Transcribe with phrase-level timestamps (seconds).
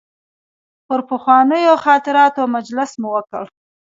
[0.87, 3.43] پر پخوانیو خاطراتو مجلس مو وکړ.